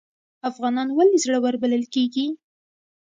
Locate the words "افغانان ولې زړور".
0.49-1.53